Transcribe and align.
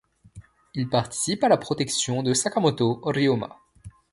Il 0.73 0.89
participe 0.89 1.43
à 1.43 1.47
la 1.47 1.57
protection 1.57 2.23
de 2.23 2.33
Sakamoto 2.33 3.03
Ryōma. 3.05 3.51